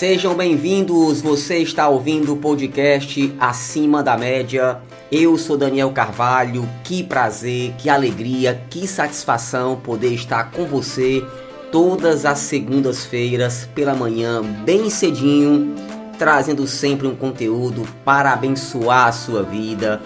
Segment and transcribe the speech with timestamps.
[0.00, 4.80] Sejam bem-vindos, você está ouvindo o podcast Acima da Média.
[5.12, 11.22] Eu sou Daniel Carvalho, que prazer, que alegria, que satisfação poder estar com você
[11.70, 15.74] todas as segundas-feiras pela manhã, bem cedinho,
[16.18, 20.00] trazendo sempre um conteúdo para abençoar a sua vida,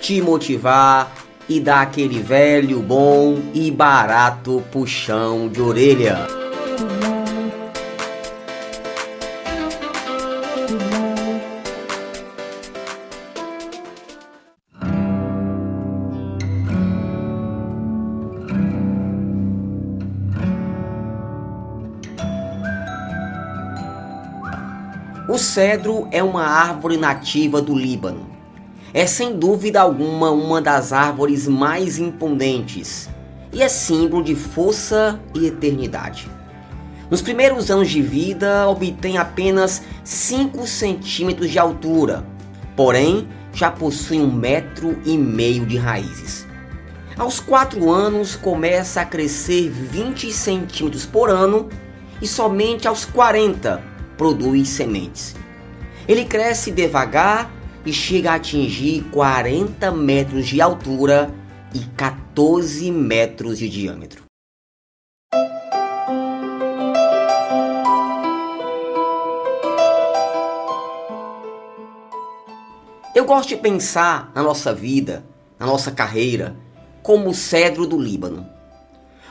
[0.00, 1.12] te motivar
[1.48, 6.41] e dar aquele velho, bom e barato puxão de orelha.
[25.32, 28.26] O cedro é uma árvore nativa do Líbano.
[28.92, 33.08] É sem dúvida alguma uma das árvores mais imponentes
[33.50, 36.30] e é símbolo de força e eternidade.
[37.10, 42.26] Nos primeiros anos de vida, obtém apenas 5 centímetros de altura,
[42.76, 46.46] porém já possui um metro e meio de raízes.
[47.16, 51.70] Aos 4 anos começa a crescer 20 centímetros por ano
[52.20, 55.34] e somente aos 40 produz sementes.
[56.08, 57.50] Ele cresce devagar
[57.84, 61.32] e chega a atingir 40 metros de altura
[61.74, 64.22] e 14 metros de diâmetro.
[73.14, 75.24] Eu gosto de pensar na nossa vida,
[75.58, 76.56] na nossa carreira,
[77.02, 78.46] como o cedro do Líbano.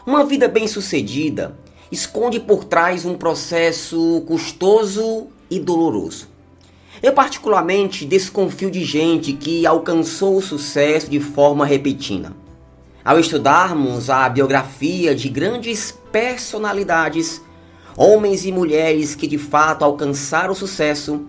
[0.05, 1.57] Uma vida bem-sucedida
[1.92, 6.30] esconde por trás um processo custoso e doloroso.
[7.03, 12.36] Eu particularmente desconfio de gente que alcançou o sucesso de forma repentina.
[13.03, 17.42] Ao estudarmos a biografia de grandes personalidades,
[17.97, 21.25] homens e mulheres que de fato alcançaram o sucesso,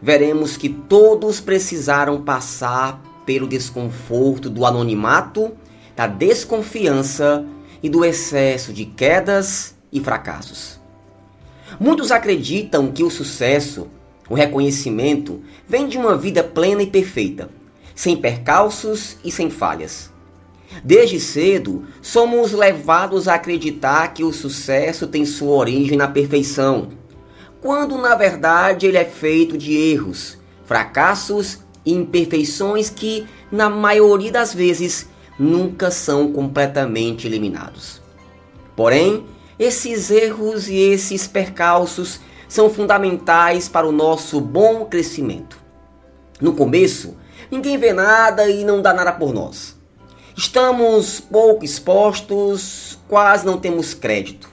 [0.00, 5.52] veremos que todos precisaram passar pelo desconforto do anonimato,
[5.96, 7.44] da desconfiança
[7.82, 10.80] e do excesso de quedas e fracassos.
[11.80, 13.88] Muitos acreditam que o sucesso,
[14.28, 17.48] o reconhecimento, vem de uma vida plena e perfeita,
[17.94, 20.12] sem percalços e sem falhas.
[20.82, 26.88] Desde cedo, somos levados a acreditar que o sucesso tem sua origem na perfeição,
[27.60, 34.52] quando na verdade ele é feito de erros, fracassos e imperfeições que, na maioria das
[34.52, 38.02] vezes, nunca são completamente eliminados.
[38.74, 39.24] Porém,
[39.58, 45.58] esses erros e esses percalços são fundamentais para o nosso bom crescimento.
[46.40, 47.16] No começo,
[47.50, 49.76] ninguém vê nada e não dá nada por nós.
[50.36, 54.48] Estamos pouco expostos, quase não temos crédito.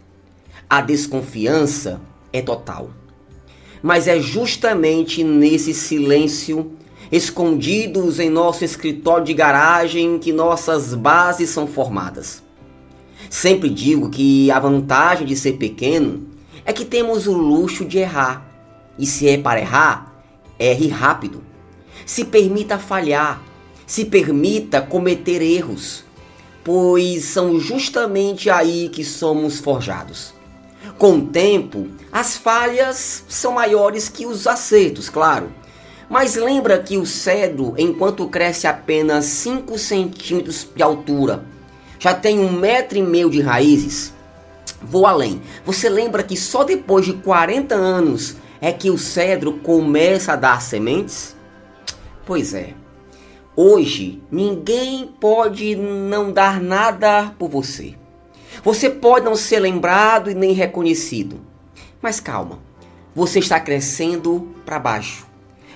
[0.70, 2.00] A desconfiança
[2.32, 2.92] é total.
[3.82, 6.74] Mas é justamente nesse silêncio,
[7.12, 12.44] escondidos em nosso escritório de garagem, que nossas bases são formadas.
[13.30, 16.28] Sempre digo que a vantagem de ser pequeno
[16.66, 18.46] é que temos o luxo de errar.
[18.98, 20.24] E se é para errar,
[20.59, 21.44] erre rápido.
[22.06, 23.42] Se permita falhar,
[23.86, 26.04] se permita cometer erros,
[26.64, 30.34] pois são justamente aí que somos forjados.
[30.98, 35.52] Com o tempo, as falhas são maiores que os acertos, claro.
[36.09, 41.46] Mas lembra que o cedro, enquanto cresce apenas 5 centímetros de altura,
[42.02, 44.12] já tem um metro e meio de raízes.
[44.82, 45.40] Vou além.
[45.64, 50.64] Você lembra que só depois de 40 anos é que o cedro começa a dar
[50.64, 51.36] sementes?
[52.26, 52.74] Pois é.
[53.56, 57.94] Hoje ninguém pode não dar nada por você.
[58.64, 61.40] Você pode não ser lembrado e nem reconhecido.
[62.02, 62.58] Mas calma,
[63.14, 65.28] você está crescendo para baixo,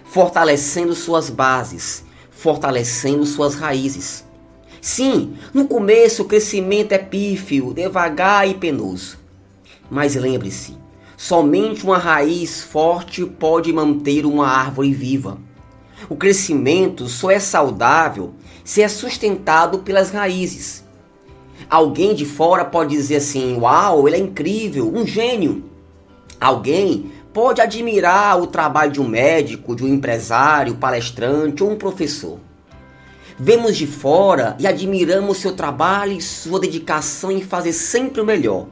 [0.03, 4.25] fortalecendo suas bases, fortalecendo suas raízes.
[4.85, 9.18] Sim, no começo o crescimento é pífio, devagar e penoso.
[9.89, 10.77] Mas lembre-se,
[11.18, 15.39] somente uma raiz forte pode manter uma árvore viva.
[16.07, 20.86] O crescimento só é saudável se é sustentado pelas raízes.
[21.68, 25.63] Alguém de fora pode dizer assim: Uau, ele é incrível, um gênio.
[26.39, 32.38] Alguém pode admirar o trabalho de um médico, de um empresário, palestrante ou um professor.
[33.37, 38.67] Vemos de fora e admiramos seu trabalho e sua dedicação em fazer sempre o melhor.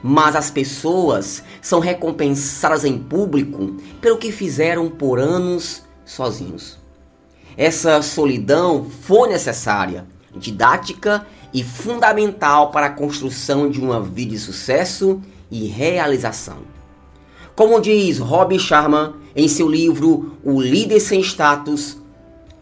[0.00, 6.78] Mas as pessoas são recompensadas em público pelo que fizeram por anos sozinhos.
[7.56, 15.20] Essa solidão foi necessária, didática e fundamental para a construção de uma vida de sucesso
[15.50, 16.58] e realização.
[17.54, 21.98] Como diz Rob Sharma em seu livro O Líder Sem Status,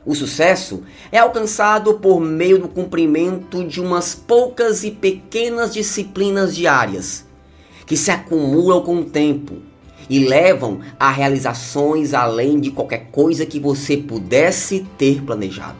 [0.05, 0.83] o sucesso
[1.13, 7.27] é alcançado por meio do cumprimento de umas poucas e pequenas disciplinas diárias,
[7.87, 9.57] que se acumulam com o tempo
[10.09, 15.79] e levam a realizações além de qualquer coisa que você pudesse ter planejado.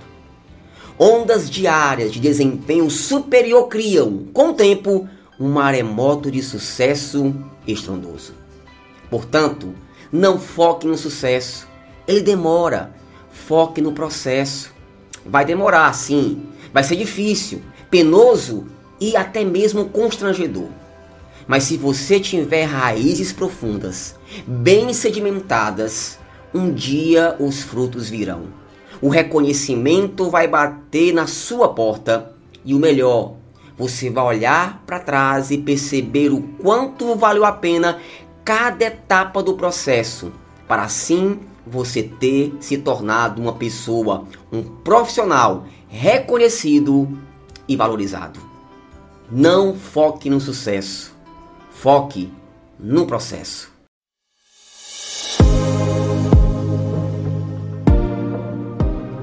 [0.99, 5.09] Ondas diárias de desempenho superior criam, com o tempo,
[5.39, 7.35] um maremoto de sucesso
[7.67, 8.35] estrondoso.
[9.09, 9.75] Portanto,
[10.13, 11.67] não foque no sucesso,
[12.07, 13.00] ele demora
[13.31, 14.73] foque no processo.
[15.25, 16.43] Vai demorar, sim,
[16.73, 18.67] vai ser difícil, penoso
[19.01, 20.69] e até mesmo constrangedor.
[21.47, 24.15] Mas se você tiver raízes profundas,
[24.47, 26.19] bem sedimentadas,
[26.55, 28.45] um dia os frutos virão.
[29.01, 32.33] O reconhecimento vai bater na sua porta
[32.65, 33.35] e o melhor,
[33.81, 37.99] você vai olhar para trás e perceber o quanto valeu a pena
[38.45, 40.31] cada etapa do processo,
[40.69, 47.09] para assim você ter se tornado uma pessoa, um profissional reconhecido
[47.69, 48.41] e valorizado.
[49.31, 51.15] Não foque no sucesso,
[51.71, 52.33] foque
[52.79, 53.71] no processo.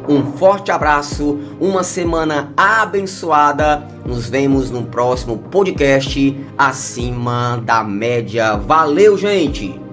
[0.10, 3.86] Um forte abraço, uma semana abençoada.
[4.06, 8.56] Nos vemos no próximo podcast Acima da Média.
[8.56, 9.87] Valeu, gente!